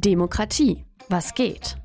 [0.00, 0.86] Demokratie.
[1.10, 1.76] Was geht?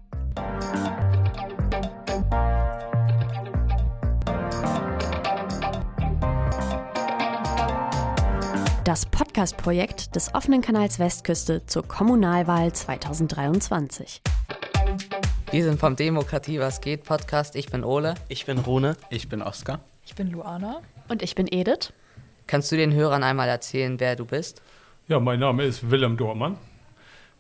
[8.86, 14.22] Das Podcast-Projekt des offenen Kanals Westküste zur Kommunalwahl 2023.
[15.52, 17.58] Wir sind vom Demokratie Was geht Podcast.
[17.58, 18.16] Ich bin Ole.
[18.30, 18.96] Ich bin Rune.
[19.10, 19.82] Ich bin Oskar.
[20.06, 20.80] Ich bin Luana.
[21.10, 21.92] Und ich bin Edith.
[22.48, 24.62] Kannst du den Hörern einmal erzählen, wer du bist?
[25.10, 26.58] Ja, mein Name ist Willem Dormann.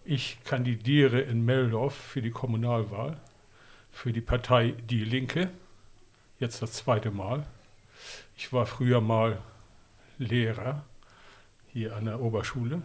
[0.07, 3.17] Ich kandidiere in Meldorf für die Kommunalwahl
[3.91, 5.49] für die Partei Die Linke.
[6.37, 7.43] Jetzt das zweite Mal.
[8.37, 9.39] Ich war früher mal
[10.19, 10.83] Lehrer
[11.73, 12.83] hier an der Oberschule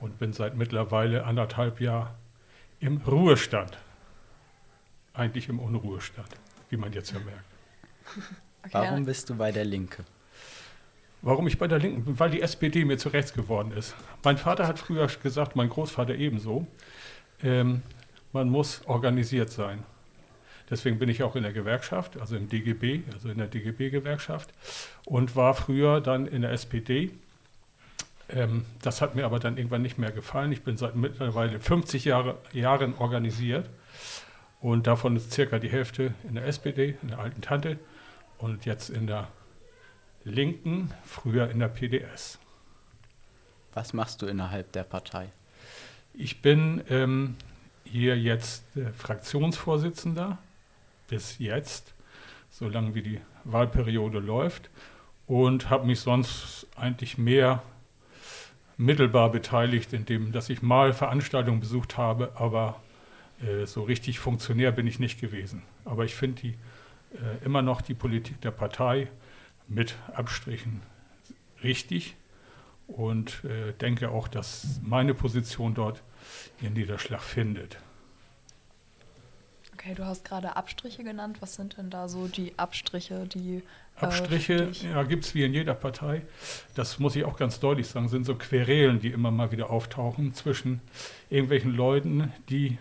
[0.00, 2.12] und bin seit mittlerweile anderthalb Jahren
[2.80, 3.78] im Ruhestand.
[5.14, 6.30] Eigentlich im Unruhestand,
[6.68, 7.44] wie man jetzt ja merkt.
[8.64, 10.04] Okay, Warum bist du bei der Linke?
[11.24, 12.18] Warum ich bei der Linken bin?
[12.18, 13.94] Weil die SPD mir zu rechts geworden ist.
[14.24, 16.66] Mein Vater hat früher gesagt, mein Großvater ebenso,
[17.44, 17.82] ähm,
[18.32, 19.84] man muss organisiert sein.
[20.68, 24.52] Deswegen bin ich auch in der Gewerkschaft, also im DGB, also in der DGB-Gewerkschaft
[25.04, 27.10] und war früher dann in der SPD.
[28.28, 30.50] Ähm, das hat mir aber dann irgendwann nicht mehr gefallen.
[30.50, 33.68] Ich bin seit mittlerweile 50 Jahre, Jahren organisiert
[34.60, 37.78] und davon ist circa die Hälfte in der SPD, in der alten Tante
[38.38, 39.28] und jetzt in der
[40.24, 42.38] Linken, früher in der PDS.
[43.74, 45.30] Was machst du innerhalb der Partei?
[46.14, 47.36] Ich bin ähm,
[47.84, 50.38] hier jetzt äh, Fraktionsvorsitzender
[51.08, 51.94] bis jetzt,
[52.50, 54.70] solange wie die Wahlperiode läuft,
[55.26, 57.62] und habe mich sonst eigentlich mehr
[58.76, 62.80] mittelbar beteiligt, indem dass ich mal Veranstaltungen besucht habe, aber
[63.40, 65.62] äh, so richtig Funktionär bin ich nicht gewesen.
[65.84, 66.54] Aber ich finde äh,
[67.44, 69.08] immer noch die Politik der Partei
[69.74, 70.82] mit Abstrichen
[71.62, 72.16] richtig
[72.86, 76.02] und äh, denke auch, dass meine Position dort
[76.60, 77.78] ihren Niederschlag findet.
[79.74, 81.38] Okay, du hast gerade Abstriche genannt.
[81.40, 83.62] Was sind denn da so die Abstriche, die.
[83.96, 86.22] Äh, Abstriche, äh, ja, gibt es wie in jeder Partei.
[86.74, 90.34] Das muss ich auch ganz deutlich sagen, sind so Querelen, die immer mal wieder auftauchen
[90.34, 90.80] zwischen
[91.30, 92.78] irgendwelchen Leuten, die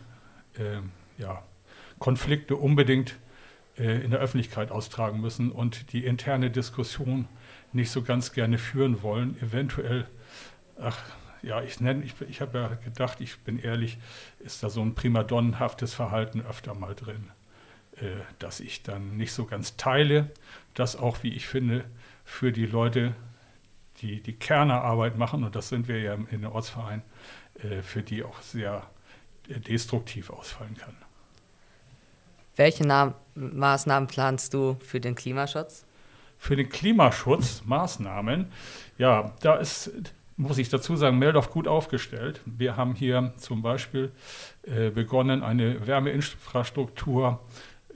[0.59, 0.81] äh,
[1.17, 1.41] ja,
[1.97, 3.15] Konflikte unbedingt
[3.75, 7.27] in der Öffentlichkeit austragen müssen und die interne Diskussion
[7.73, 9.41] nicht so ganz gerne führen wollen.
[9.41, 10.07] Eventuell,
[10.79, 10.97] ach
[11.41, 13.97] ja, ich nenne, ich, ich habe ja gedacht, ich bin ehrlich,
[14.39, 17.29] ist da so ein primadonnenhaftes Verhalten öfter mal drin,
[17.97, 18.07] äh,
[18.39, 20.29] dass ich dann nicht so ganz teile,
[20.73, 21.85] das auch, wie ich finde,
[22.23, 23.15] für die Leute,
[24.01, 27.01] die die Kernerarbeit machen, und das sind wir ja in der Ortsverein,
[27.55, 28.87] äh, für die auch sehr
[29.47, 30.95] destruktiv ausfallen kann.
[32.55, 35.85] Welche Na Maßnahmen planst du für den Klimaschutz?
[36.37, 38.47] Für den Klimaschutz Maßnahmen,
[38.97, 39.91] ja, da ist,
[40.37, 42.41] muss ich dazu sagen, Meldorf gut aufgestellt.
[42.45, 44.11] Wir haben hier zum Beispiel
[44.63, 47.39] äh, begonnen, eine Wärmeinfrastruktur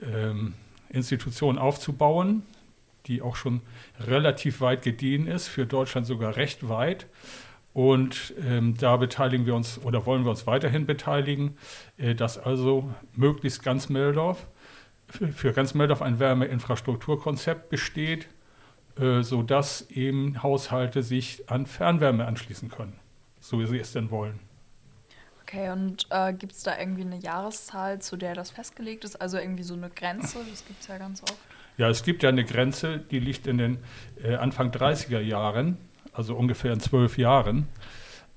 [0.02, 0.54] ähm,
[0.88, 2.42] Institution aufzubauen,
[3.06, 3.62] die auch schon
[4.00, 7.06] relativ weit gediehen ist, für Deutschland sogar recht weit.
[7.72, 11.58] Und ähm, da beteiligen wir uns oder wollen wir uns weiterhin beteiligen,
[11.98, 14.46] äh, dass also möglichst ganz Meldorf
[15.08, 18.28] für, für ganz Meldorf ein Wärmeinfrastrukturkonzept besteht,
[18.98, 22.98] äh, sodass eben Haushalte sich an Fernwärme anschließen können,
[23.40, 24.38] so wie sie es denn wollen.
[25.42, 29.20] Okay, und äh, gibt es da irgendwie eine Jahreszahl, zu der das festgelegt ist?
[29.20, 30.38] Also irgendwie so eine Grenze?
[30.50, 31.38] Das gibt es ja ganz oft.
[31.76, 33.78] Ja, es gibt ja eine Grenze, die liegt in den
[34.24, 35.78] äh, Anfang 30er Jahren
[36.16, 37.68] also ungefähr in zwölf Jahren,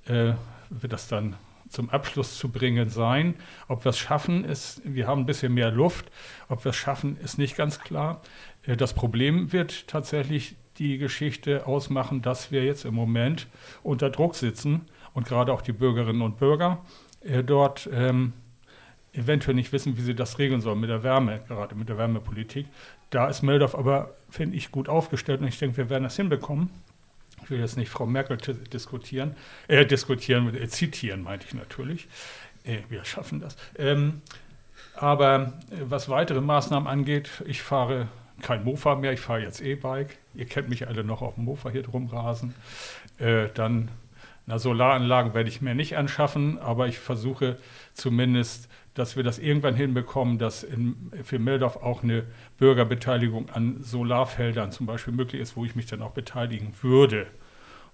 [0.06, 0.34] äh,
[0.69, 1.35] wird das dann
[1.69, 3.35] zum Abschluss zu bringen sein.
[3.68, 6.12] Ob wir es schaffen, ist, wir haben ein bisschen mehr Luft.
[6.50, 8.22] Ob wir es schaffen, ist nicht ganz klar.
[8.63, 13.47] Äh, das Problem wird tatsächlich die Geschichte ausmachen, dass wir jetzt im Moment
[13.84, 16.84] unter Druck sitzen und gerade auch die Bürgerinnen und Bürger
[17.22, 18.34] äh, dort ähm,
[19.12, 22.68] eventuell nicht wissen, wie sie das regeln sollen mit der Wärme, gerade mit der Wärmepolitik.
[23.09, 26.69] Da ist Meldorf aber, finde ich, gut aufgestellt und ich denke, wir werden das hinbekommen
[27.50, 29.36] ich will jetzt nicht Frau Merkel diskutieren,
[29.68, 32.08] äh, diskutieren, äh, zitieren meinte ich natürlich.
[32.64, 33.58] Äh, wir schaffen das.
[33.76, 34.22] Ähm,
[34.94, 38.08] aber äh, was weitere Maßnahmen angeht, ich fahre
[38.44, 40.20] kein Mofa mehr, ich fahre jetzt E-Bike.
[40.35, 42.53] Ihr kennt mich alle noch auf dem Mofa hier drum rasen.
[43.18, 43.90] Äh, dann
[44.46, 47.58] na, Solaranlagen werde ich mir nicht anschaffen, aber ich versuche
[47.94, 52.26] zumindest, dass wir das irgendwann hinbekommen, dass in, für Meldorf auch eine
[52.58, 57.28] Bürgerbeteiligung an Solarfeldern zum Beispiel möglich ist, wo ich mich dann auch beteiligen würde.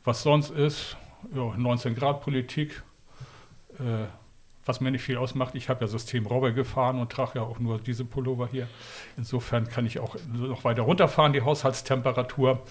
[0.06, 0.98] Was sonst ist,
[1.34, 2.84] ja, 19 Grad Politik,
[3.80, 4.06] äh,
[4.66, 5.56] was mir nicht viel ausmacht.
[5.56, 8.68] Ich habe ja System Robber gefahren und trage ja auch nur diese Pullover hier.
[9.18, 12.64] Insofern kann ich auch noch weiter runterfahren, die Haushaltstemperatur.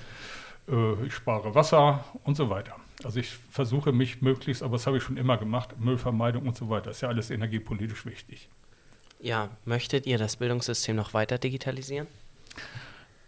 [0.68, 2.76] Äh, ich spare Wasser und so weiter.
[3.02, 6.70] Also ich versuche mich möglichst, aber das habe ich schon immer gemacht, Müllvermeidung und so
[6.70, 8.48] weiter, ist ja alles energiepolitisch wichtig.
[9.20, 12.06] Ja, möchtet ihr das Bildungssystem noch weiter digitalisieren?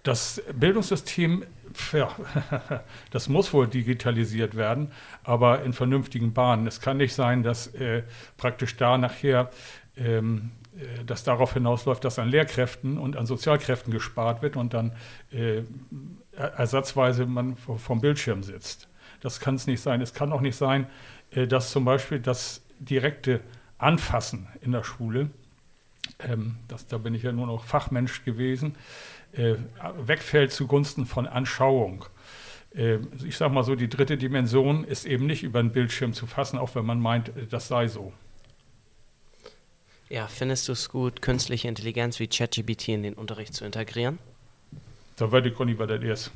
[0.07, 1.45] Das Bildungssystem,
[1.93, 2.15] ja,
[3.11, 4.93] das muss wohl digitalisiert werden,
[5.25, 6.69] aber in vernünftigen Bahnen.
[6.69, 8.05] Es kann nicht sein, dass äh,
[8.37, 9.51] praktisch da nachher
[9.97, 14.93] ähm, äh, das darauf hinausläuft, dass an Lehrkräften und an Sozialkräften gespart wird und dann
[15.33, 15.63] äh,
[16.37, 18.87] ersatzweise man vom Bildschirm sitzt.
[19.23, 20.01] Das kann es nicht sein.
[20.01, 20.87] Es kann auch nicht sein,
[21.33, 23.41] äh, dass zum Beispiel das direkte
[23.79, 25.31] Anfassen in der Schule,
[26.21, 28.77] ähm, das, da bin ich ja nur noch Fachmensch gewesen,
[29.33, 32.07] wegfällt zugunsten von Anschauung.
[32.77, 36.27] Äh, ich sage mal so, die dritte Dimension ist eben nicht über den Bildschirm zu
[36.27, 38.13] fassen, auch wenn man meint, äh, das sei so.
[40.09, 44.19] Ja, findest du es gut, künstliche Intelligenz wie ChatGPT in den Unterricht zu integrieren?
[45.17, 46.31] Da weiß ich gar nicht, was das ist.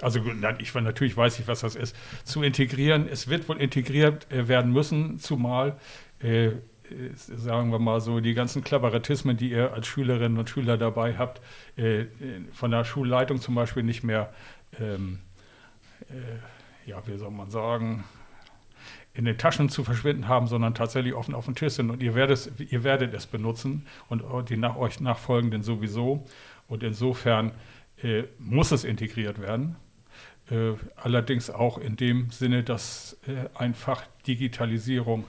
[0.00, 0.20] Also
[0.58, 1.96] ich, natürlich weiß ich, was das ist.
[2.24, 5.78] Zu integrieren, es wird wohl integriert äh, werden müssen, zumal,
[6.20, 6.50] äh,
[7.16, 11.40] sagen wir mal so, die ganzen Klapperatismen, die ihr als Schülerinnen und Schüler dabei habt,
[11.76, 12.06] äh,
[12.52, 14.32] von der Schulleitung zum Beispiel nicht mehr,
[14.78, 15.20] ähm,
[16.08, 18.04] äh, ja, wie soll man sagen,
[19.12, 21.90] in den Taschen zu verschwinden haben, sondern tatsächlich offen auf dem Tisch sind.
[21.90, 26.24] Und ihr werdet, ihr werdet es benutzen und die nach euch nachfolgenden sowieso.
[26.68, 27.52] Und insofern
[28.02, 29.76] äh, muss es integriert werden.
[30.50, 35.24] Äh, allerdings auch in dem Sinne, dass äh, einfach Digitalisierung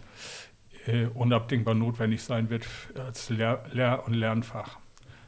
[0.87, 4.77] äh, unabdingbar notwendig sein wird als Lehr-, Lehr und Lernfach,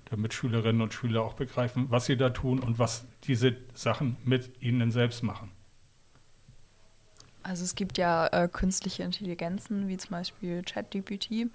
[0.10, 4.62] damit Schülerinnen und Schüler auch begreifen, was sie da tun und was diese Sachen mit
[4.62, 5.52] ihnen selbst machen.
[7.44, 11.50] Also es gibt ja äh, künstliche Intelligenzen, wie zum Beispiel ChatGPT,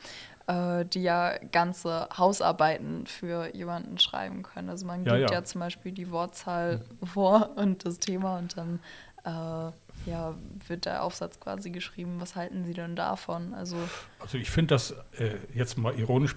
[0.47, 4.69] äh, die ja ganze Hausarbeiten für jemanden schreiben können.
[4.69, 5.39] Also man ja, gibt ja.
[5.39, 5.45] ja.
[5.45, 8.81] zum Beispiel die Wortzahl vor und das Thema und dann
[9.29, 10.35] äh, ja,
[10.67, 12.17] wird der Aufsatz quasi geschrieben.
[12.19, 13.55] Was halten Sie denn davon?
[13.55, 13.77] Also,
[14.21, 16.37] also ich finde das äh, jetzt mal ironisch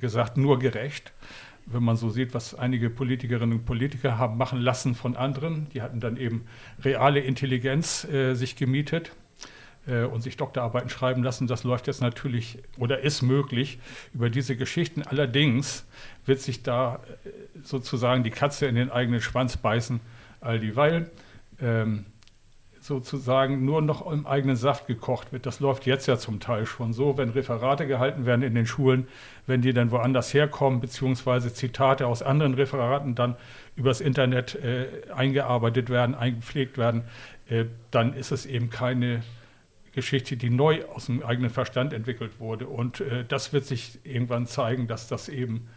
[0.00, 1.12] gesagt nur gerecht
[1.66, 5.82] wenn man so sieht, was einige Politikerinnen und Politiker haben machen lassen von anderen, die
[5.82, 6.46] hatten dann eben
[6.82, 9.12] reale Intelligenz äh, sich gemietet
[9.86, 11.46] äh, und sich Doktorarbeiten schreiben lassen.
[11.46, 13.78] Das läuft jetzt natürlich oder ist möglich
[14.12, 15.02] über diese Geschichten.
[15.02, 15.86] Allerdings
[16.26, 17.30] wird sich da äh,
[17.62, 20.00] sozusagen die Katze in den eigenen Schwanz beißen,
[20.40, 21.10] all dieweil.
[21.60, 22.06] Ähm,
[22.90, 25.46] sozusagen nur noch im eigenen Saft gekocht wird.
[25.46, 29.06] Das läuft jetzt ja zum Teil schon so, wenn Referate gehalten werden in den Schulen,
[29.46, 33.36] wenn die dann woanders herkommen, beziehungsweise Zitate aus anderen Referaten dann
[33.76, 37.04] übers Internet äh, eingearbeitet werden, eingepflegt werden,
[37.48, 39.22] äh, dann ist es eben keine
[39.92, 42.66] Geschichte, die neu aus dem eigenen Verstand entwickelt wurde.
[42.66, 45.68] Und äh, das wird sich irgendwann zeigen, dass das eben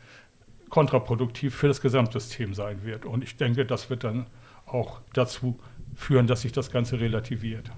[0.69, 3.06] kontraproduktiv für das Gesamtsystem sein wird.
[3.06, 4.25] Und ich denke, das wird dann
[4.66, 5.59] auch dazu
[5.95, 7.72] führen, dass sich das Ganze relativiert.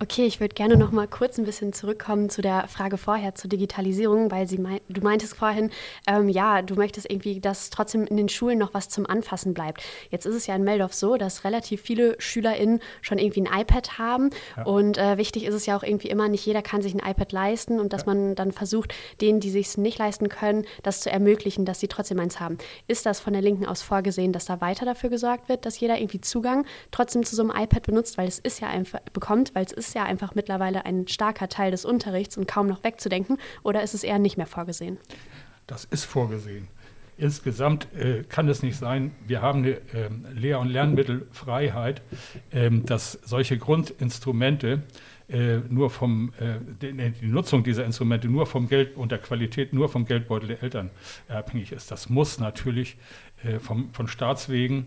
[0.00, 3.48] Okay, ich würde gerne noch mal kurz ein bisschen zurückkommen zu der Frage vorher zur
[3.48, 5.70] Digitalisierung, weil Sie mein, du meintest vorhin,
[6.08, 9.82] ähm, ja, du möchtest irgendwie, dass trotzdem in den Schulen noch was zum Anfassen bleibt.
[10.10, 13.98] Jetzt ist es ja in Meldorf so, dass relativ viele SchülerInnen schon irgendwie ein iPad
[13.98, 14.64] haben ja.
[14.64, 17.30] und äh, wichtig ist es ja auch irgendwie immer, nicht jeder kann sich ein iPad
[17.30, 18.14] leisten und dass ja.
[18.14, 21.88] man dann versucht, denen, die sich es nicht leisten können, das zu ermöglichen, dass sie
[21.88, 22.58] trotzdem eins haben.
[22.88, 25.98] Ist das von der Linken aus vorgesehen, dass da weiter dafür gesorgt wird, dass jeder
[25.98, 29.64] irgendwie Zugang trotzdem zu so einem iPad benutzt, weil es ist ja einfach bekommt, weil
[29.64, 33.38] es ist ist ja einfach mittlerweile ein starker Teil des Unterrichts und kaum noch wegzudenken,
[33.62, 34.98] oder ist es eher nicht mehr vorgesehen?
[35.66, 36.68] Das ist vorgesehen.
[37.16, 42.02] Insgesamt äh, kann es nicht sein, wir haben eine äh, Lehr- und Lernmittelfreiheit,
[42.50, 44.82] äh, dass solche Grundinstrumente
[45.28, 49.72] äh, nur vom, äh, die, die, Nutzung dieser Instrumente nur vom Geld und der Qualität
[49.72, 50.90] nur vom Geldbeutel der Eltern
[51.28, 51.90] abhängig ist.
[51.90, 52.96] Das muss natürlich
[53.44, 54.86] äh, vom, von Staatswegen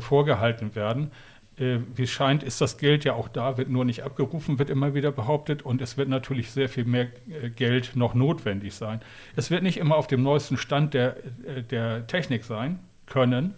[0.00, 1.12] vorgehalten werden
[1.58, 4.68] äh, wie es scheint, ist das Geld ja auch da, wird nur nicht abgerufen, wird
[4.68, 5.62] immer wieder behauptet.
[5.62, 9.00] Und es wird natürlich sehr viel mehr äh, Geld noch notwendig sein.
[9.36, 13.54] Es wird nicht immer auf dem neuesten Stand der, äh, der Technik sein können,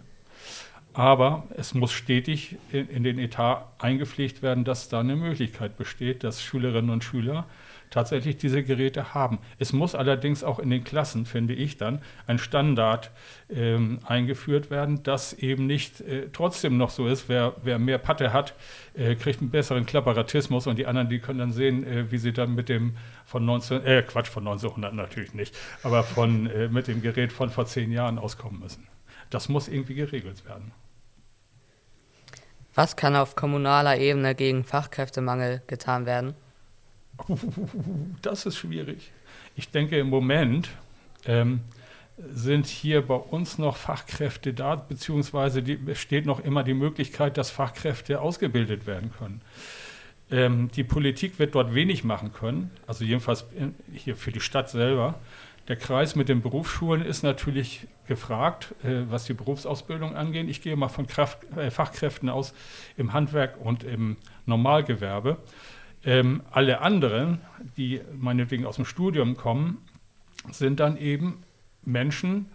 [0.92, 6.24] aber es muss stetig in, in den Etat eingepflegt werden, dass da eine Möglichkeit besteht,
[6.24, 7.46] dass Schülerinnen und Schüler
[7.90, 9.38] tatsächlich diese Geräte haben.
[9.58, 13.10] Es muss allerdings auch in den Klassen, finde ich dann, ein Standard
[13.50, 18.32] ähm, eingeführt werden, dass eben nicht äh, trotzdem noch so ist, wer, wer mehr Patte
[18.32, 18.54] hat,
[18.94, 22.32] äh, kriegt einen besseren Klapperatismus und die anderen, die können dann sehen, äh, wie sie
[22.32, 26.88] dann mit dem von 19, äh, Quatsch, von 1900 natürlich nicht, aber von, äh, mit
[26.88, 28.86] dem Gerät von vor zehn Jahren auskommen müssen.
[29.30, 30.72] Das muss irgendwie geregelt werden.
[32.74, 36.34] Was kann auf kommunaler Ebene gegen Fachkräftemangel getan werden?
[38.22, 39.10] Das ist schwierig.
[39.56, 40.68] Ich denke, im Moment
[41.26, 41.60] ähm,
[42.16, 47.50] sind hier bei uns noch Fachkräfte da, beziehungsweise die, besteht noch immer die Möglichkeit, dass
[47.50, 49.40] Fachkräfte ausgebildet werden können.
[50.30, 53.46] Ähm, die Politik wird dort wenig machen können, also jedenfalls
[53.92, 55.14] hier für die Stadt selber.
[55.68, 60.48] Der Kreis mit den Berufsschulen ist natürlich gefragt, äh, was die Berufsausbildung angeht.
[60.48, 62.54] Ich gehe mal von Kraft, äh, Fachkräften aus
[62.96, 65.36] im Handwerk und im Normalgewerbe.
[66.04, 67.40] Ähm, alle anderen,
[67.76, 69.78] die meinetwegen aus dem Studium kommen,
[70.52, 71.40] sind dann eben
[71.84, 72.46] Menschen,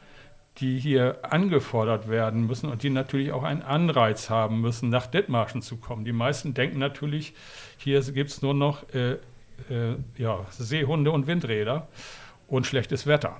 [0.57, 5.61] die hier angefordert werden müssen und die natürlich auch einen Anreiz haben müssen, nach Dithmarschen
[5.61, 6.05] zu kommen.
[6.05, 7.33] Die meisten denken natürlich,
[7.77, 9.13] hier gibt es nur noch äh,
[9.69, 11.87] äh, ja, Seehunde und Windräder
[12.47, 13.39] und schlechtes Wetter.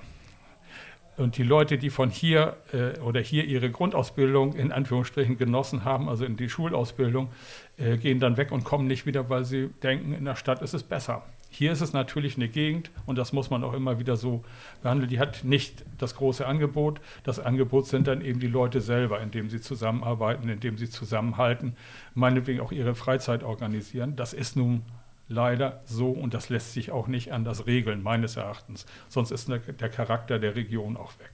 [1.16, 6.08] Und die Leute, die von hier äh, oder hier ihre Grundausbildung in Anführungsstrichen genossen haben,
[6.08, 7.28] also in die Schulausbildung,
[7.76, 10.74] äh, gehen dann weg und kommen nicht wieder, weil sie denken, in der Stadt ist
[10.74, 11.22] es besser.
[11.50, 14.42] Hier ist es natürlich eine Gegend und das muss man auch immer wieder so
[14.82, 15.08] behandeln.
[15.08, 17.00] Die hat nicht das große Angebot.
[17.22, 21.76] Das Angebot sind dann eben die Leute selber, indem sie zusammenarbeiten, indem sie zusammenhalten,
[22.14, 24.16] meinetwegen auch ihre Freizeit organisieren.
[24.16, 24.82] Das ist nun
[25.28, 28.86] leider so und das lässt sich auch nicht anders regeln, meines Erachtens.
[29.08, 31.30] Sonst ist der, der Charakter der Region auch weg.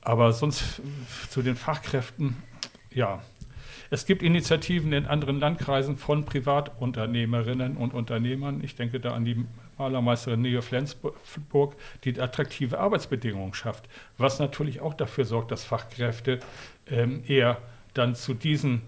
[0.00, 0.80] Aber sonst
[1.30, 2.36] zu den Fachkräften,
[2.90, 3.22] ja,
[3.90, 8.62] es gibt Initiativen in anderen Landkreisen von Privatunternehmerinnen und Unternehmern.
[8.62, 9.44] Ich denke da an die
[9.78, 16.40] Malermeisterin Nähe Flensburg, die attraktive Arbeitsbedingungen schafft, was natürlich auch dafür sorgt, dass Fachkräfte
[16.86, 17.58] ähm, eher
[17.92, 18.82] dann zu diesen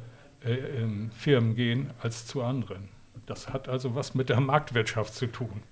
[0.44, 2.95] äh, ähm, Firmen gehen als zu anderen.
[3.26, 5.62] Das hat also was mit der Marktwirtschaft zu tun.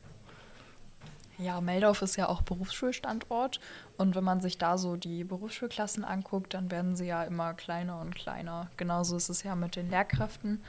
[1.38, 3.58] Ja, Meldorf ist ja auch Berufsschulstandort
[3.96, 8.00] und wenn man sich da so die Berufsschulklassen anguckt, dann werden sie ja immer kleiner
[8.00, 8.70] und kleiner.
[8.76, 10.62] Genauso ist es ja mit den Lehrkräften.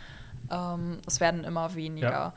[0.49, 2.33] Ähm, es werden immer weniger.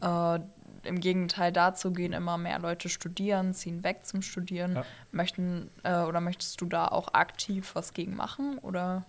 [0.00, 0.36] Ja.
[0.36, 0.40] Äh,
[0.84, 4.76] Im Gegenteil dazu gehen immer mehr Leute studieren, ziehen weg zum Studieren.
[4.76, 4.84] Ja.
[5.10, 9.04] Möchten äh, oder möchtest du da auch aktiv was gegen machen oder?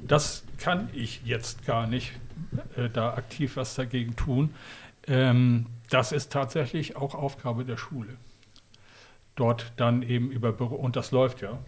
[0.00, 2.12] Das kann ich jetzt gar nicht
[2.76, 4.54] äh, da aktiv was dagegen tun.
[5.06, 8.16] Ähm, das ist tatsächlich auch Aufgabe der Schule.
[9.36, 11.58] Dort dann eben über Büro, und das läuft ja.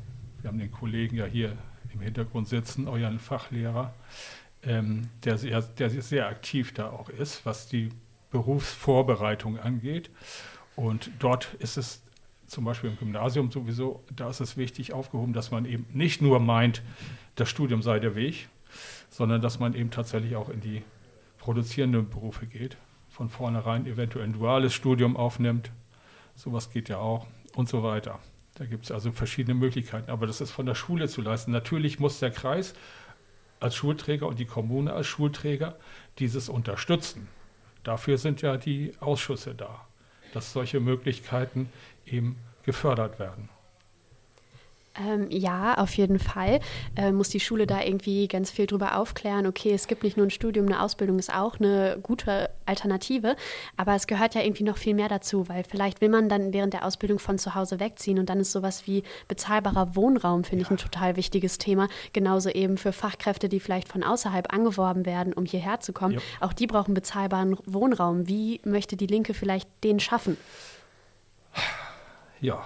[0.40, 1.56] Wir haben den Kollegen ja hier
[1.92, 3.94] im Hintergrund sitzen, euren Fachlehrer,
[4.62, 7.90] ähm, der, sehr, der sehr aktiv da auch ist, was die
[8.30, 10.10] Berufsvorbereitung angeht.
[10.76, 12.02] Und dort ist es
[12.46, 16.38] zum Beispiel im Gymnasium sowieso, da ist es wichtig aufgehoben, dass man eben nicht nur
[16.38, 16.82] meint,
[17.34, 18.48] das Studium sei der Weg,
[19.16, 20.82] sondern dass man eben tatsächlich auch in die
[21.38, 22.76] produzierenden Berufe geht
[23.08, 25.70] von vornherein eventuell ein duales Studium aufnimmt.
[26.34, 28.18] Sowas geht ja auch und so weiter.
[28.56, 30.10] Da gibt es also verschiedene Möglichkeiten.
[30.10, 31.50] Aber das ist von der Schule zu leisten.
[31.50, 32.74] Natürlich muss der Kreis
[33.58, 35.76] als Schulträger und die Kommune als Schulträger
[36.18, 37.28] dieses unterstützen.
[37.84, 39.86] Dafür sind ja die Ausschüsse da,
[40.34, 41.70] dass solche Möglichkeiten
[42.04, 43.48] eben gefördert werden.
[45.00, 46.60] Ähm, ja, auf jeden Fall.
[46.96, 49.46] Äh, muss die Schule da irgendwie ganz viel drüber aufklären.
[49.46, 53.36] Okay, es gibt nicht nur ein Studium, eine Ausbildung ist auch eine gute Alternative,
[53.76, 56.72] aber es gehört ja irgendwie noch viel mehr dazu, weil vielleicht will man dann während
[56.72, 60.66] der Ausbildung von zu Hause wegziehen und dann ist sowas wie bezahlbarer Wohnraum, finde ja.
[60.66, 61.88] ich, ein total wichtiges Thema.
[62.12, 66.14] Genauso eben für Fachkräfte, die vielleicht von außerhalb angeworben werden, um hierher zu kommen.
[66.14, 66.20] Ja.
[66.40, 68.28] Auch die brauchen bezahlbaren Wohnraum.
[68.28, 70.36] Wie möchte die Linke vielleicht den schaffen?
[72.40, 72.62] Ja,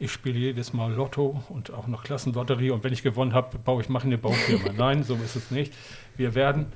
[0.00, 3.82] ich spiele jedes Mal Lotto und auch noch Klassenlotterie und wenn ich gewonnen habe, baue
[3.82, 4.72] ich mache eine Baufirma.
[4.76, 5.74] Nein, so ist es nicht.
[6.16, 6.72] Wir werden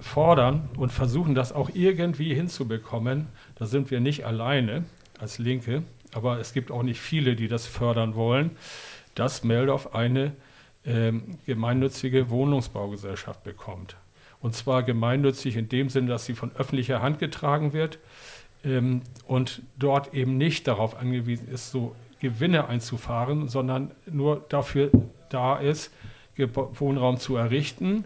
[0.00, 3.26] fordern und versuchen das auch irgendwie hinzubekommen.
[3.56, 4.84] Da sind wir nicht alleine
[5.18, 5.82] als Linke,
[6.14, 8.52] aber es gibt auch nicht viele, die das fördern wollen,
[9.16, 10.32] dass Meldorf eine
[10.86, 13.96] ähm, gemeinnützige Wohnungsbaugesellschaft bekommt.
[14.40, 17.98] Und zwar gemeinnützig in dem Sinne, dass sie von öffentlicher Hand getragen wird
[18.64, 24.90] ähm, und dort eben nicht darauf angewiesen ist, so Gewinne einzufahren, sondern nur dafür
[25.28, 25.92] da ist,
[26.36, 28.04] Wohnraum zu errichten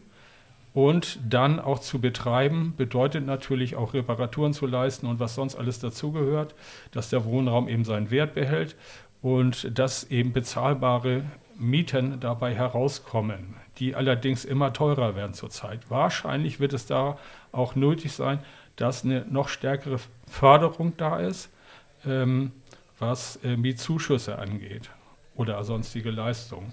[0.72, 5.80] und dann auch zu betreiben, bedeutet natürlich auch Reparaturen zu leisten und was sonst alles
[5.80, 6.54] dazugehört,
[6.92, 8.74] dass der Wohnraum eben seinen Wert behält
[9.20, 11.24] und dass eben bezahlbare
[11.58, 15.90] Mieten dabei herauskommen, die allerdings immer teurer werden zurzeit.
[15.90, 17.18] Wahrscheinlich wird es da
[17.52, 18.38] auch nötig sein,
[18.76, 21.50] dass eine noch stärkere Förderung da ist.
[22.06, 22.52] Ähm,
[22.98, 24.90] was äh, Mietzuschüsse angeht
[25.34, 26.72] oder sonstige Leistungen.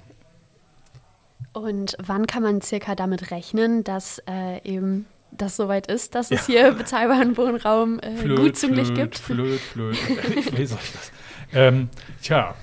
[1.51, 6.45] Und wann kann man circa damit rechnen, dass äh, eben das soweit ist, dass es
[6.45, 9.19] hier bezahlbaren Wohnraum äh, flöt, gut zugänglich flöt, gibt?
[9.19, 9.97] Flöt, flöt.
[10.57, 11.11] Wie soll ich das?
[11.53, 11.89] Ähm,
[12.21, 12.55] tja,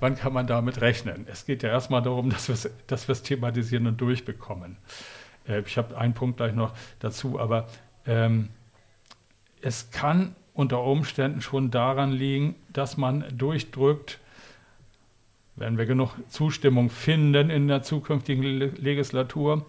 [0.00, 1.26] wann kann man damit rechnen?
[1.30, 4.76] Es geht ja erstmal darum, dass wir es dass thematisieren und durchbekommen.
[5.46, 7.68] Äh, ich habe einen Punkt gleich noch dazu, aber
[8.06, 8.48] ähm,
[9.60, 14.20] es kann unter Umständen schon daran liegen, dass man durchdrückt,
[15.56, 19.66] wenn wir genug Zustimmung finden in der zukünftigen Legislatur,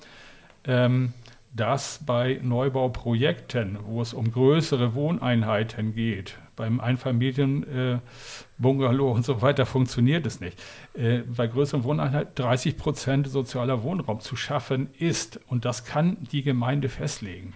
[0.66, 1.14] ähm,
[1.54, 9.66] dass bei Neubauprojekten, wo es um größere Wohneinheiten geht, beim Einfamilien-Bungalow äh, und so weiter
[9.66, 10.58] funktioniert es nicht.
[10.94, 15.40] Äh, bei größeren Wohneinheiten 30 Prozent sozialer Wohnraum zu schaffen ist.
[15.48, 17.54] Und das kann die Gemeinde festlegen.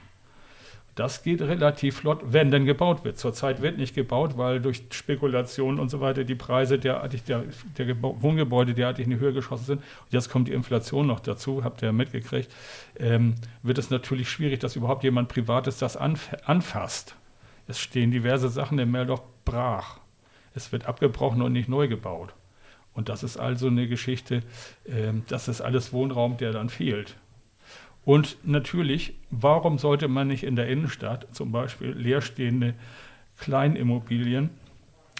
[1.00, 3.18] Das geht relativ flott, wenn denn gebaut wird.
[3.18, 7.46] Zurzeit wird nicht gebaut, weil durch Spekulationen und so weiter die Preise derartig der,
[7.78, 9.78] der Wohngebäude derartig in die Höhe geschossen sind.
[9.78, 12.54] Und jetzt kommt die Inflation noch dazu, habt ihr ja mitgekriegt.
[12.98, 17.16] Ähm, wird es natürlich schwierig, dass überhaupt jemand Privates das anf anfasst.
[17.66, 20.00] Es stehen diverse Sachen im Meldorf brach.
[20.54, 22.34] Es wird abgebrochen und nicht neu gebaut.
[22.94, 24.42] Und das ist also eine Geschichte,
[24.86, 27.16] ähm, das ist alles Wohnraum, der dann fehlt.
[28.10, 32.74] Und natürlich, warum sollte man nicht in der Innenstadt zum Beispiel leerstehende
[33.38, 34.50] Kleinimmobilien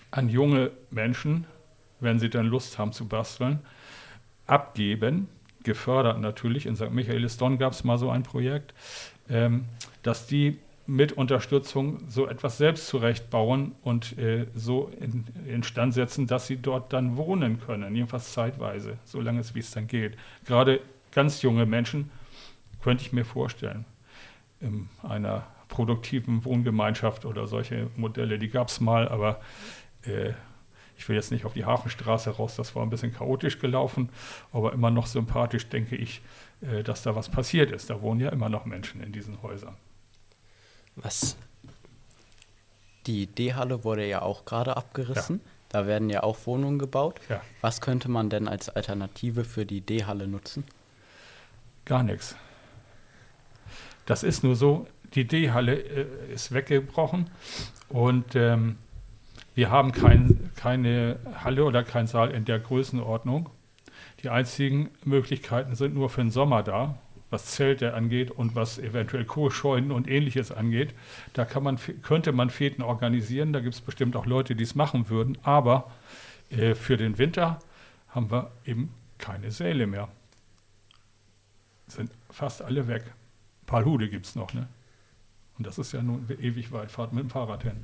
[0.10, 1.46] an junge Menschen,
[2.00, 3.60] wenn sie dann Lust haben zu basteln,
[4.48, 5.28] abgeben,
[5.62, 6.66] gefördert natürlich.
[6.66, 6.90] In St.
[6.90, 8.74] Michaelis-Don gab es mal so ein Projekt,
[9.30, 9.66] ähm,
[10.02, 16.48] dass die mit Unterstützung so etwas selbst zurechtbauen und äh, so in, instand setzen, dass
[16.48, 20.18] sie dort dann wohnen können, jedenfalls zeitweise, solange es wie es dann geht.
[20.44, 20.82] Gerade
[21.12, 22.10] ganz junge Menschen
[22.82, 23.86] könnte ich mir vorstellen.
[24.60, 29.40] In einer produktiven Wohngemeinschaft oder solche Modelle, die gab es mal, aber
[30.04, 30.34] äh,
[30.98, 34.10] ich will jetzt nicht auf die Hafenstraße raus, das war ein bisschen chaotisch gelaufen,
[34.52, 36.22] aber immer noch sympathisch denke ich,
[36.62, 37.90] äh, dass da was passiert ist.
[37.90, 39.78] Da wohnen ja immer noch Menschen in diesen Häusern.
[40.98, 41.38] Was?
[43.08, 45.40] Die D-Halle wurde ja auch gerade abgerissen.
[45.44, 45.52] Ja.
[45.70, 47.22] Da werden ja auch Wohnungen gebaut.
[47.30, 47.42] Ja.
[47.62, 50.66] Was könnte man denn als Alternative für die D-Halle nutzen?
[51.86, 52.36] Gar nichts.
[54.10, 57.30] Das ist nur so, die D-Halle äh, ist weggebrochen
[57.90, 58.78] und ähm,
[59.54, 63.52] wir haben kein, keine Halle oder keinen Saal in der Größenordnung.
[64.24, 66.98] Die einzigen Möglichkeiten sind nur für den Sommer da,
[67.30, 70.96] was Zelte angeht und was eventuell Kohlscheunen und ähnliches angeht.
[71.34, 74.74] Da kann man, könnte man Fäden organisieren, da gibt es bestimmt auch Leute, die es
[74.74, 75.92] machen würden, aber
[76.50, 77.60] äh, für den Winter
[78.08, 80.08] haben wir eben keine Säle mehr.
[81.86, 83.04] Sind fast alle weg.
[83.70, 84.68] Palhude gibt es noch, ne?
[85.58, 87.84] Und das ist ja nun ewig weit, fahrt mit dem Fahrrad hin.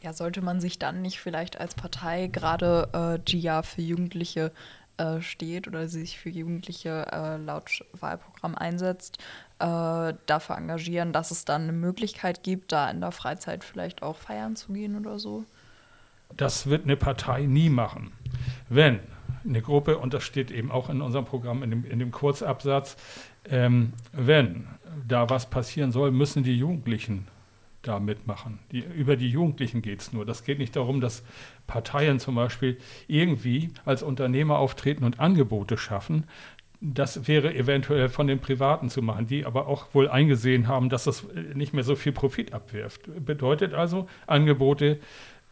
[0.00, 4.50] Ja, sollte man sich dann nicht vielleicht als Partei, gerade äh, die ja für Jugendliche
[4.96, 9.18] äh, steht oder sich für Jugendliche äh, laut Wahlprogramm einsetzt,
[9.60, 14.16] äh, dafür engagieren, dass es dann eine Möglichkeit gibt, da in der Freizeit vielleicht auch
[14.16, 15.44] feiern zu gehen oder so?
[16.36, 18.10] Das wird eine Partei nie machen.
[18.68, 18.98] Wenn
[19.44, 22.96] eine Gruppe, und das steht eben auch in unserem Programm, in dem, in dem Kurzabsatz,
[23.48, 24.66] ähm, wenn
[25.06, 27.26] da was passieren soll, müssen die Jugendlichen
[27.82, 28.60] da mitmachen.
[28.70, 30.24] Die, über die Jugendlichen geht es nur.
[30.24, 31.24] Das geht nicht darum, dass
[31.66, 32.78] Parteien zum Beispiel
[33.08, 36.24] irgendwie als Unternehmer auftreten und Angebote schaffen.
[36.80, 41.04] Das wäre eventuell von den Privaten zu machen, die aber auch wohl eingesehen haben, dass
[41.04, 41.24] das
[41.54, 43.02] nicht mehr so viel Profit abwirft.
[43.24, 44.98] Bedeutet also, Angebote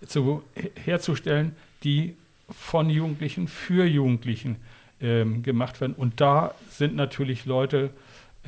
[0.07, 0.43] zu,
[0.77, 2.17] herzustellen, die
[2.51, 4.57] von Jugendlichen für Jugendlichen
[5.01, 5.95] ähm, gemacht werden.
[5.95, 7.91] Und da sind natürlich Leute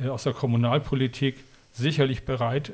[0.01, 1.37] äh, aus der Kommunalpolitik
[1.71, 2.73] sicherlich bereit,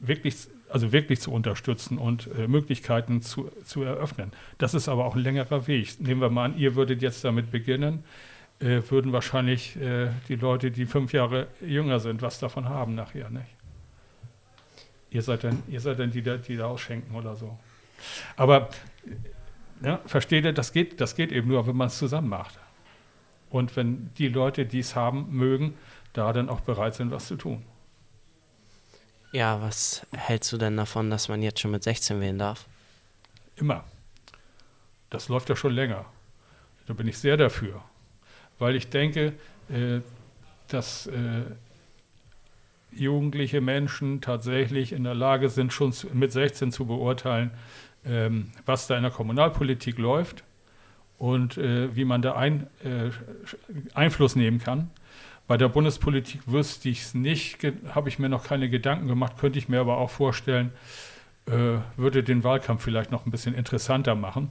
[0.00, 0.36] wirklich,
[0.68, 4.32] also wirklich zu unterstützen und äh, Möglichkeiten zu, zu eröffnen.
[4.58, 6.00] Das ist aber auch ein längerer Weg.
[6.00, 8.04] Nehmen wir mal an, ihr würdet jetzt damit beginnen,
[8.60, 13.30] äh, würden wahrscheinlich äh, die Leute, die fünf Jahre jünger sind, was davon haben nachher.
[13.30, 13.46] Nicht?
[15.10, 15.62] Ihr seid dann,
[16.10, 17.58] die, die da ausschenken oder so.
[18.36, 18.70] Aber
[19.82, 22.58] ja, versteht ihr, das geht, das geht eben nur, wenn man es zusammen macht.
[23.50, 25.74] Und wenn die Leute, die es haben mögen,
[26.12, 27.64] da dann auch bereit sind, was zu tun.
[29.32, 32.66] Ja, was hältst du denn davon, dass man jetzt schon mit 16 wählen darf?
[33.56, 33.84] Immer.
[35.08, 36.04] Das läuft ja schon länger.
[36.86, 37.82] Da bin ich sehr dafür.
[38.58, 39.34] Weil ich denke,
[39.68, 40.00] äh,
[40.68, 41.42] dass äh,
[42.92, 47.52] jugendliche Menschen tatsächlich in der Lage sind, schon zu, mit 16 zu beurteilen,
[48.04, 50.44] ähm, was da in der Kommunalpolitik läuft
[51.18, 53.10] und äh, wie man da ein, äh,
[53.94, 54.90] Einfluss nehmen kann.
[55.46, 57.58] Bei der Bundespolitik wüsste ich es nicht,
[57.94, 60.72] habe ich mir noch keine Gedanken gemacht, könnte ich mir aber auch vorstellen,
[61.46, 64.50] äh, würde den Wahlkampf vielleicht noch ein bisschen interessanter machen.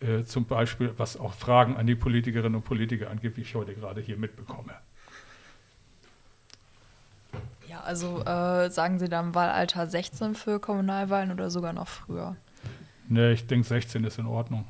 [0.00, 3.74] Äh, zum Beispiel, was auch Fragen an die Politikerinnen und Politiker angeht, wie ich heute
[3.74, 4.72] gerade hier mitbekomme.
[7.68, 12.36] Ja, also äh, sagen Sie dann Wahlalter 16 für Kommunalwahlen oder sogar noch früher?
[13.10, 14.64] Nee, ich denke 16 ist in Ordnung.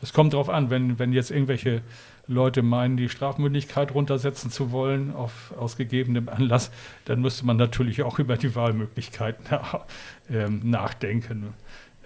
[0.00, 1.82] Es kommt darauf an, wenn, wenn jetzt irgendwelche
[2.28, 6.70] Leute meinen, die Strafmündigkeit runtersetzen zu wollen auf, aus gegebenem Anlass,
[7.06, 9.44] dann müsste man natürlich auch über die Wahlmöglichkeiten
[10.30, 11.54] ähm, nachdenken.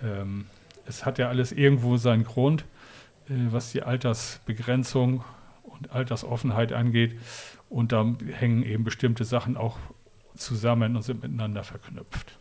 [0.03, 0.47] Ähm,
[0.87, 2.65] es hat ja alles irgendwo seinen Grund,
[3.29, 5.25] äh, was die Altersbegrenzung
[5.63, 7.21] und Altersoffenheit angeht.
[7.69, 9.77] Und da hängen eben bestimmte Sachen auch
[10.37, 12.39] zusammen und sind miteinander verknüpft.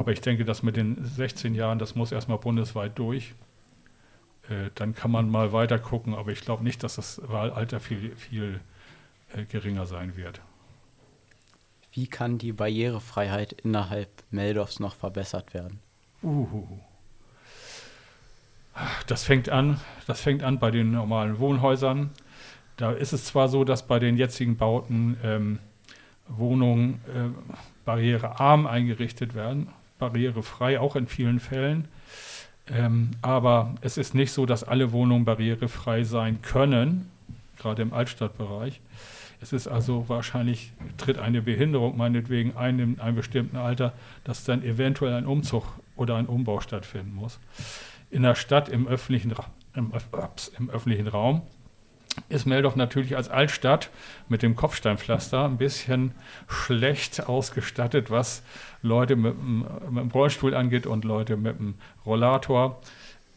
[0.00, 3.34] Aber ich denke, dass mit den 16 Jahren, das muss erstmal bundesweit durch.
[4.48, 8.16] Äh, dann kann man mal weiter gucken, aber ich glaube nicht, dass das Wahlalter viel,
[8.16, 8.60] viel
[9.34, 10.40] äh, geringer sein wird.
[11.92, 15.80] Wie kann die Barrierefreiheit innerhalb Meldorfs noch verbessert werden?
[16.22, 16.66] Uhu.
[19.06, 22.08] Das fängt an, das fängt an bei den normalen Wohnhäusern.
[22.78, 25.58] Da ist es zwar so, dass bei den jetzigen Bauten ähm,
[26.26, 27.28] Wohnungen äh,
[27.84, 29.68] barrierearm eingerichtet werden,
[30.00, 31.86] barrierefrei auch in vielen Fällen.
[32.68, 37.10] Ähm, aber es ist nicht so, dass alle Wohnungen barrierefrei sein können,
[37.58, 38.80] gerade im Altstadtbereich.
[39.40, 43.92] Es ist also wahrscheinlich, tritt eine Behinderung meinetwegen ein in einem bestimmten Alter,
[44.24, 45.64] dass dann eventuell ein Umzug
[45.96, 47.38] oder ein Umbau stattfinden muss.
[48.10, 49.34] In der Stadt, im öffentlichen,
[49.74, 49.92] im,
[50.58, 51.42] im öffentlichen Raum,
[52.28, 53.90] ist Meldorf natürlich als Altstadt
[54.28, 56.12] mit dem Kopfsteinpflaster ein bisschen
[56.48, 58.42] schlecht ausgestattet, was
[58.82, 62.80] Leute mit, mit dem Rollstuhl angeht und Leute mit dem Rollator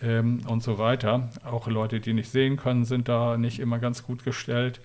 [0.02, 1.30] ähm, und so weiter.
[1.44, 4.82] Auch Leute, die nicht sehen können, sind da nicht immer ganz gut gestellt.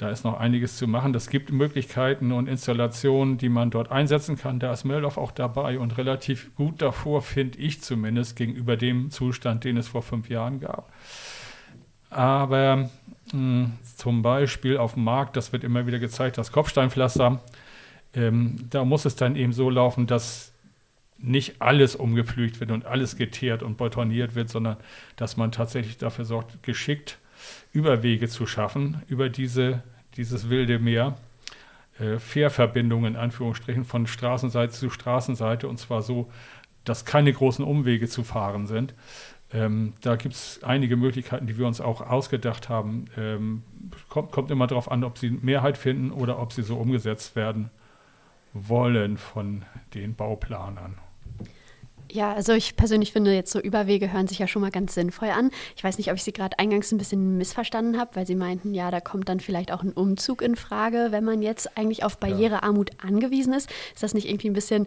[0.00, 1.14] Da ist noch einiges zu machen.
[1.14, 4.58] Es gibt Möglichkeiten und Installationen, die man dort einsetzen kann.
[4.58, 9.64] Da ist Meldorf auch dabei und relativ gut davor, finde ich zumindest, gegenüber dem Zustand,
[9.64, 10.90] den es vor fünf Jahren gab.
[12.08, 12.88] Aber
[13.32, 17.40] hm, zum Beispiel auf dem Markt, das wird immer wieder gezeigt, das Kopfsteinpflaster,
[18.14, 20.52] ähm, da muss es dann eben so laufen, dass
[21.18, 24.76] nicht alles umgepflügt wird und alles geteert und betoniert wird, sondern
[25.16, 27.18] dass man tatsächlich dafür sorgt, geschickt
[27.72, 29.82] Überwege zu schaffen über diese,
[30.16, 31.16] dieses wilde Meer.
[31.98, 36.30] Äh, Fährverbindungen in Anführungsstrichen von Straßenseite zu Straßenseite und zwar so,
[36.84, 38.94] dass keine großen Umwege zu fahren sind.
[39.52, 43.06] Ähm, da gibt es einige Möglichkeiten, die wir uns auch ausgedacht haben.
[43.16, 43.62] Ähm,
[44.08, 47.70] kommt, kommt immer darauf an, ob sie Mehrheit finden oder ob sie so umgesetzt werden
[48.52, 50.98] wollen von den Bauplanern.
[52.12, 55.30] Ja, also ich persönlich finde jetzt so Überwege hören sich ja schon mal ganz sinnvoll
[55.30, 55.50] an.
[55.76, 58.74] Ich weiß nicht, ob ich Sie gerade eingangs ein bisschen missverstanden habe, weil Sie meinten,
[58.74, 62.18] ja, da kommt dann vielleicht auch ein Umzug in Frage, wenn man jetzt eigentlich auf
[62.18, 63.70] Barrierearmut angewiesen ist.
[63.94, 64.86] Ist das nicht irgendwie ein bisschen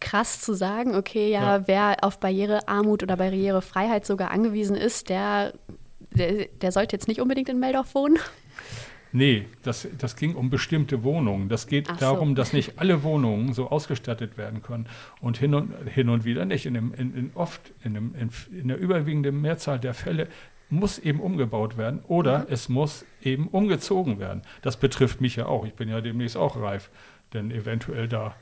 [0.00, 1.68] krass zu sagen, okay, ja, ja.
[1.68, 5.54] wer auf Barrierearmut oder Barrierefreiheit sogar angewiesen ist, der,
[6.10, 8.18] der, der sollte jetzt nicht unbedingt in Meldorf wohnen?
[9.16, 11.48] Nee, das, das ging um bestimmte Wohnungen.
[11.48, 12.34] Das geht Ach darum, so.
[12.34, 14.88] dass nicht alle Wohnungen so ausgestattet werden können.
[15.20, 16.66] Und hin und, hin und wieder nicht.
[16.66, 20.26] In, dem, in, in oft, in, dem, in, in, der überwiegenden Mehrzahl der Fälle
[20.68, 22.46] muss eben umgebaut werden oder mhm.
[22.48, 24.42] es muss eben umgezogen werden.
[24.62, 25.64] Das betrifft mich ja auch.
[25.64, 26.90] Ich bin ja demnächst auch reif,
[27.34, 28.34] denn eventuell da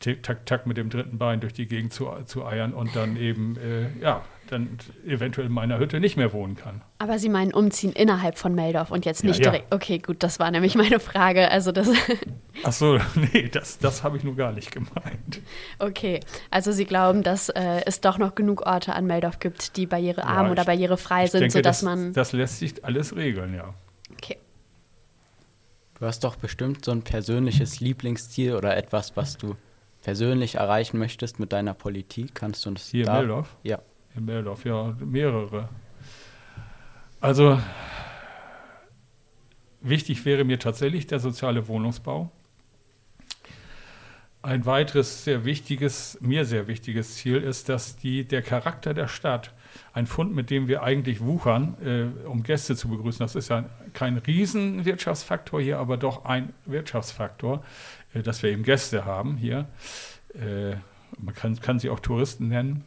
[0.00, 3.16] tick, tack, tack mit dem dritten Bein durch die Gegend zu, zu eiern und dann
[3.16, 6.82] eben, äh, ja, dann eventuell in meiner Hütte nicht mehr wohnen kann.
[6.98, 9.70] Aber Sie meinen umziehen innerhalb von Meldorf und jetzt nicht ja, direkt.
[9.70, 9.76] Ja.
[9.76, 11.50] Okay, gut, das war nämlich meine Frage.
[11.50, 11.88] Also das
[12.62, 12.98] Ach so,
[13.32, 15.40] nee, das, das habe ich nur gar nicht gemeint.
[15.78, 19.86] Okay, also Sie glauben, dass äh, es doch noch genug Orte an Meldorf gibt, die
[19.86, 22.12] barrierearm ja, oder barrierefrei sind, denke, sodass das, man.
[22.12, 23.74] Das lässt sich alles regeln, ja.
[24.12, 24.38] Okay.
[25.98, 29.56] Du hast doch bestimmt so ein persönliches Lieblingsziel oder etwas, was du
[30.06, 32.34] persönlich erreichen möchtest mit deiner Politik?
[32.34, 33.14] Kannst du uns Hier da?
[33.14, 33.56] in Meldorf?
[33.64, 33.80] Ja.
[34.16, 35.68] In Meldorf, ja, mehrere.
[37.20, 37.60] Also
[39.82, 42.30] wichtig wäre mir tatsächlich der soziale Wohnungsbau.
[44.40, 49.52] Ein weiteres sehr wichtiges, mir sehr wichtiges Ziel ist, dass die, der Charakter der Stadt,
[49.92, 53.68] ein Fund, mit dem wir eigentlich wuchern, äh, um Gäste zu begrüßen, das ist ja
[53.92, 57.62] kein Riesenwirtschaftsfaktor hier, aber doch ein Wirtschaftsfaktor,
[58.14, 59.68] äh, dass wir eben Gäste haben hier.
[60.34, 60.76] Äh,
[61.18, 62.84] man kann, kann sie auch Touristen nennen.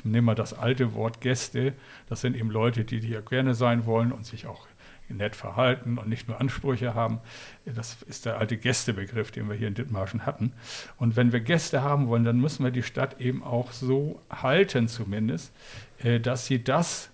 [0.00, 1.74] Ich nehme mal das alte Wort Gäste.
[2.08, 4.66] Das sind eben Leute, die hier gerne sein wollen und sich auch
[5.10, 7.20] nett verhalten und nicht nur Ansprüche haben.
[7.66, 10.52] Das ist der alte Gästebegriff, den wir hier in Dithmarschen hatten.
[10.96, 14.88] Und wenn wir Gäste haben wollen, dann müssen wir die Stadt eben auch so halten
[14.88, 15.52] zumindest,
[15.98, 17.10] äh, dass sie das,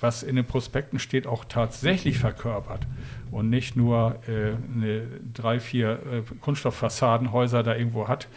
[0.00, 2.86] was in den Prospekten steht, auch tatsächlich verkörpert
[3.30, 8.28] und nicht nur äh, eine, drei, vier äh, Kunststofffassadenhäuser da irgendwo hat.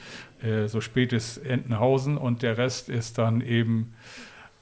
[0.41, 3.93] Äh, so spät ist Entenhausen und der Rest ist dann eben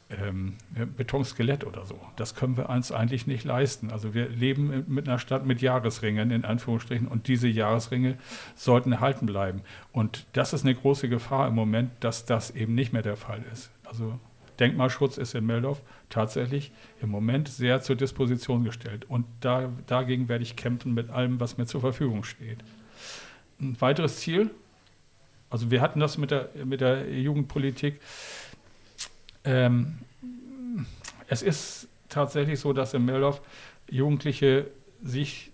[0.10, 0.56] ähm,
[0.98, 2.00] Betonskelett oder so.
[2.16, 3.92] Das können wir uns eigentlich nicht leisten.
[3.92, 8.18] Also wir leben mit einer Stadt mit Jahresringen in Anführungsstrichen und diese Jahresringe
[8.56, 9.62] sollten erhalten bleiben.
[9.92, 13.42] Und das ist eine große Gefahr im Moment, dass das eben nicht mehr der Fall
[13.54, 13.72] ist.
[13.86, 14.20] Also
[14.62, 16.72] Denkmalschutz ist in Meldorf tatsächlich
[17.02, 19.06] im Moment sehr zur Disposition gestellt.
[19.10, 22.60] Und da, dagegen werde ich kämpfen mit allem, was mir zur Verfügung steht.
[23.60, 24.52] Ein weiteres Ziel,
[25.52, 28.00] also wir hatten das mit der, mit der Jugendpolitik.
[29.44, 29.98] Ähm,
[31.28, 33.42] es ist tatsächlich so, dass in Meldorf
[33.90, 34.68] Jugendliche
[35.04, 35.52] sich,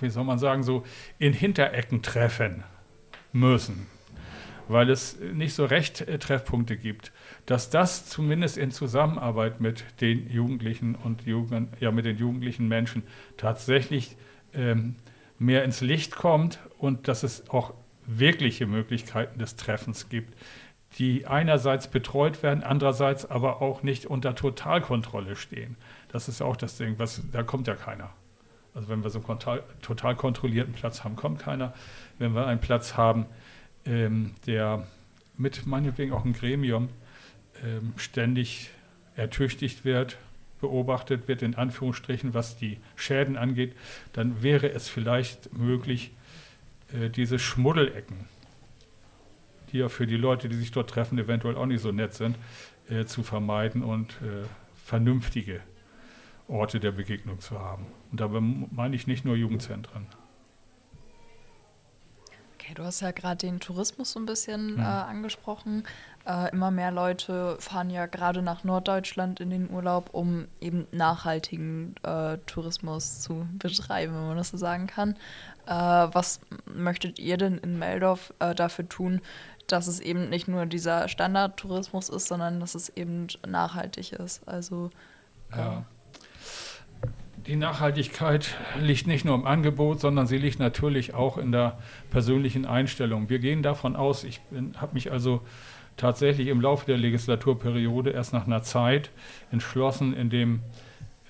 [0.00, 0.84] wie soll man sagen, so
[1.18, 2.64] in Hinterecken treffen
[3.32, 3.86] müssen,
[4.68, 7.12] weil es nicht so recht äh, Treffpunkte gibt,
[7.46, 13.02] dass das zumindest in Zusammenarbeit mit den Jugendlichen und Jugend, ja, mit den jugendlichen Menschen
[13.36, 14.16] tatsächlich
[14.54, 14.96] ähm,
[15.38, 17.74] mehr ins Licht kommt und dass es auch
[18.06, 20.34] wirkliche Möglichkeiten des Treffens gibt,
[20.98, 25.76] die einerseits betreut werden, andererseits aber auch nicht unter Totalkontrolle stehen.
[26.08, 28.10] Das ist auch das Ding, was, da kommt ja keiner.
[28.74, 31.74] Also wenn wir so einen total kontrollierten Platz haben, kommt keiner.
[32.18, 33.26] Wenn wir einen Platz haben,
[33.84, 34.86] ähm, der
[35.36, 36.88] mit meinetwegen auch ein Gremium
[37.96, 38.70] ständig
[39.16, 40.16] ertüchtigt wird,
[40.60, 43.74] beobachtet wird, in Anführungsstrichen, was die Schäden angeht,
[44.12, 46.12] dann wäre es vielleicht möglich,
[46.92, 48.16] äh, diese Schmuddelecken,
[49.72, 52.36] die ja für die Leute, die sich dort treffen, eventuell auch nicht so nett sind,
[52.88, 54.46] äh, zu vermeiden und äh,
[54.84, 55.60] vernünftige
[56.48, 57.86] Orte der Begegnung zu haben.
[58.10, 60.06] Und dabei meine ich nicht nur Jugendzentren.
[62.68, 64.80] Okay, du hast ja gerade den Tourismus so ein bisschen mhm.
[64.80, 65.84] äh, angesprochen.
[66.26, 71.94] Äh, immer mehr Leute fahren ja gerade nach Norddeutschland in den Urlaub, um eben nachhaltigen
[72.02, 75.16] äh, Tourismus zu betreiben, wenn man das so sagen kann.
[75.66, 79.22] Äh, was möchtet ihr denn in Meldorf äh, dafür tun,
[79.66, 84.46] dass es eben nicht nur dieser Standardtourismus ist, sondern dass es eben nachhaltig ist?
[84.46, 84.90] Also
[85.56, 85.86] ja.
[87.48, 91.78] Die Nachhaltigkeit liegt nicht nur im Angebot, sondern sie liegt natürlich auch in der
[92.10, 93.30] persönlichen Einstellung.
[93.30, 94.42] Wir gehen davon aus, ich
[94.76, 95.40] habe mich also
[95.96, 99.10] tatsächlich im Laufe der Legislaturperiode erst nach einer Zeit
[99.50, 100.60] entschlossen, in dem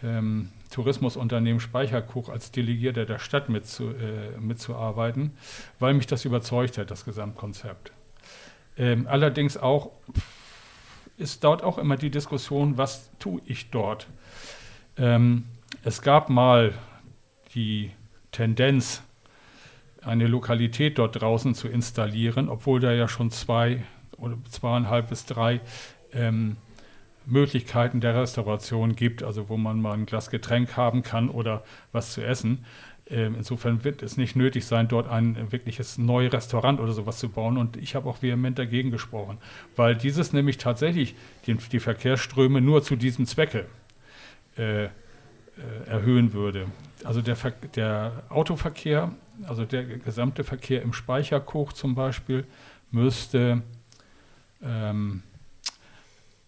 [0.02, 5.30] ähm, Tourismusunternehmen Speicherkuch als Delegierter der Stadt mitzu, äh, mitzuarbeiten,
[5.78, 7.92] weil mich das überzeugt hat, das Gesamtkonzept.
[8.76, 9.92] Ähm, allerdings auch
[11.16, 14.08] ist dort auch immer die Diskussion, was tue ich dort?
[14.96, 15.44] Ähm,
[15.88, 16.74] es gab mal
[17.54, 17.92] die
[18.30, 19.02] Tendenz,
[20.02, 23.84] eine Lokalität dort draußen zu installieren, obwohl da ja schon zwei
[24.18, 25.62] oder zweieinhalb bis drei
[26.12, 26.58] ähm,
[27.24, 32.12] Möglichkeiten der Restauration gibt, also wo man mal ein Glas Getränk haben kann oder was
[32.12, 32.66] zu essen.
[33.08, 37.30] Ähm, insofern wird es nicht nötig sein, dort ein wirkliches neues Restaurant oder sowas zu
[37.30, 37.56] bauen.
[37.56, 39.38] Und ich habe auch vehement dagegen gesprochen,
[39.74, 41.14] weil dieses nämlich tatsächlich
[41.46, 43.64] die, die Verkehrsströme nur zu diesem Zwecke
[44.56, 44.88] äh,
[45.86, 46.66] erhöhen würde.
[47.04, 47.36] Also der,
[47.74, 49.12] der, Autoverkehr,
[49.46, 52.44] also der gesamte Verkehr im Speicherkoch zum Beispiel,
[52.90, 53.62] müsste
[54.62, 55.22] ähm,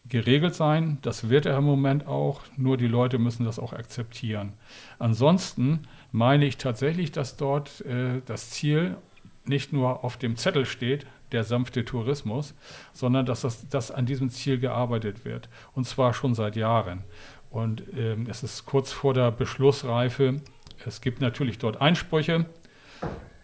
[0.08, 0.98] geregelt sein.
[1.02, 4.52] Das wird er im Moment auch, nur die Leute müssen das auch akzeptieren.
[4.98, 8.96] Ansonsten meine ich tatsächlich, dass dort äh, das Ziel
[9.44, 12.54] nicht nur auf dem Zettel steht, der sanfte Tourismus,
[12.92, 15.48] sondern dass das, dass an diesem Ziel gearbeitet wird.
[15.74, 17.04] Und zwar schon seit Jahren.
[17.50, 20.40] Und ähm, es ist kurz vor der Beschlussreife.
[20.86, 22.46] Es gibt natürlich dort Einsprüche,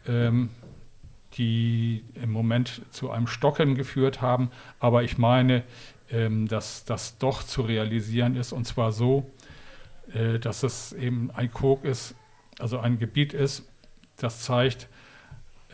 [0.07, 0.51] ähm,
[1.35, 4.51] die im Moment zu einem Stocken geführt haben.
[4.79, 5.65] Aber ich meine,
[6.11, 8.53] ähm, dass das doch zu realisieren ist.
[8.53, 9.29] Und zwar so,
[10.13, 12.15] äh, dass es eben ein Kog ist,
[12.59, 13.65] also ein Gebiet ist,
[14.17, 14.89] das zeigt,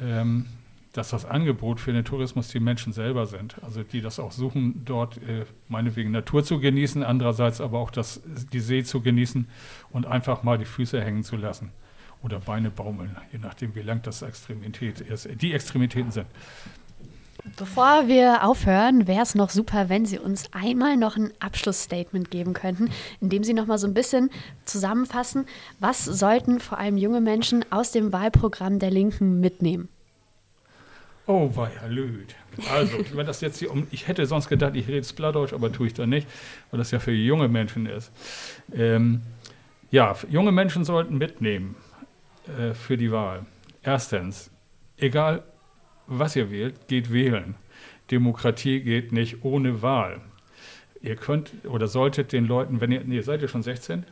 [0.00, 0.46] ähm,
[0.92, 3.56] dass das Angebot für den Tourismus die Menschen selber sind.
[3.62, 8.20] Also die das auch suchen, dort äh, meinetwegen Natur zu genießen, andererseits aber auch das,
[8.52, 9.48] die See zu genießen
[9.90, 11.70] und einfach mal die Füße hängen zu lassen.
[12.22, 16.26] Oder Beine baumeln, je nachdem, wie lang das Extremität ist, die Extremitäten sind.
[17.56, 22.52] Bevor wir aufhören, wäre es noch super, wenn Sie uns einmal noch ein Abschlussstatement geben
[22.52, 24.30] könnten, in dem Sie noch mal so ein bisschen
[24.64, 25.46] zusammenfassen,
[25.80, 29.88] was sollten vor allem junge Menschen aus dem Wahlprogramm der Linken mitnehmen?
[31.26, 32.34] Oh, weia, lüd.
[32.70, 35.86] Also, wenn das jetzt hier um, ich hätte sonst gedacht, ich rede Splattdeutsch, aber tue
[35.86, 36.26] ich da nicht,
[36.70, 38.10] weil das ja für junge Menschen ist.
[38.74, 39.22] Ähm,
[39.90, 41.76] ja, junge Menschen sollten mitnehmen
[42.58, 43.46] äh, für die Wahl.
[43.82, 44.50] Erstens,
[44.96, 45.44] egal
[46.06, 47.54] was ihr wählt, geht wählen.
[48.10, 50.20] Demokratie geht nicht ohne Wahl.
[51.00, 54.04] Ihr könnt oder solltet den Leuten, wenn ihr, nee, seid ihr schon 16?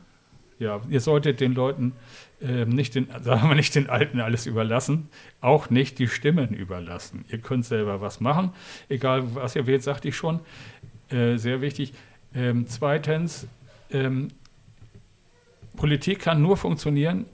[0.60, 1.94] Ja, ihr solltet den Leuten
[2.42, 5.08] äh, nicht den, sagen wir nicht den Alten alles überlassen,
[5.40, 7.24] auch nicht die Stimmen überlassen.
[7.30, 8.52] Ihr könnt selber was machen,
[8.90, 10.40] egal was ihr wählt, sagte ich schon.
[11.08, 11.94] Äh, sehr wichtig.
[12.34, 13.48] Ähm, zweitens,
[13.90, 14.28] ähm,
[15.76, 17.24] Politik kann nur funktionieren,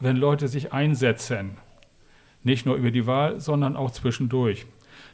[0.00, 1.58] wenn Leute sich einsetzen.
[2.42, 4.66] Nicht nur über die Wahl, sondern auch zwischendurch.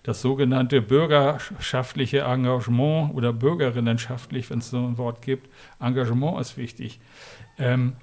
[0.03, 5.49] Das sogenannte bürgerschaftliche Engagement oder bürgerinnenschaftlich, wenn es so ein Wort gibt,
[5.81, 7.01] Engagement ist wichtig.
[7.59, 7.95] Ähm,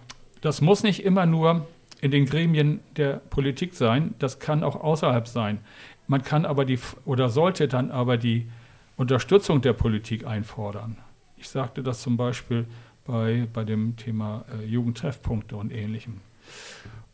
[0.41, 1.67] das muss nicht immer nur
[2.01, 5.59] in den Gremien der Politik sein, das kann auch außerhalb sein.
[6.07, 8.49] Man kann aber die oder sollte dann aber die
[8.95, 10.97] Unterstützung der Politik einfordern.
[11.37, 12.65] Ich sagte das zum Beispiel
[13.05, 16.21] bei, bei dem Thema äh, Jugendtreffpunkte und ähnlichem.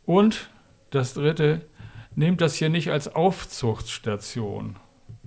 [0.04, 0.50] Und
[0.90, 1.62] das Dritte,
[2.16, 4.76] nehmt das hier nicht als Aufzuchtstation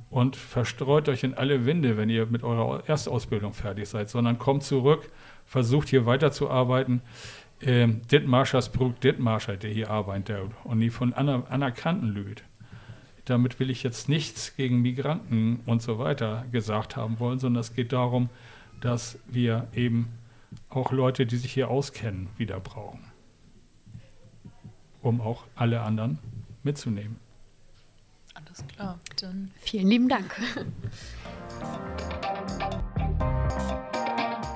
[0.09, 4.63] und verstreut euch in alle Winde, wenn ihr mit eurer Erstausbildung fertig seid, sondern kommt
[4.63, 5.09] zurück,
[5.45, 7.01] versucht hier weiterzuarbeiten.
[7.61, 12.43] Ähm, Dittmarschers Brug Dittmarscher, der hier arbeitet und nie von aner anerkannten Lüd.
[13.25, 17.75] Damit will ich jetzt nichts gegen Migranten und so weiter gesagt haben wollen, sondern es
[17.75, 18.29] geht darum,
[18.81, 20.07] dass wir eben
[20.69, 23.03] auch Leute, die sich hier auskennen, wieder brauchen,
[25.01, 26.17] um auch alle anderen
[26.63, 27.17] mitzunehmen.
[28.33, 30.35] Alles klar, dann vielen lieben Dank.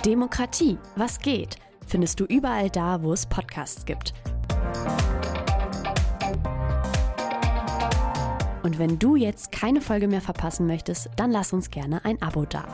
[0.05, 1.57] Demokratie, was geht?
[1.87, 4.13] Findest du überall da, wo es Podcasts gibt.
[8.63, 12.45] Und wenn du jetzt keine Folge mehr verpassen möchtest, dann lass uns gerne ein Abo
[12.45, 12.65] da.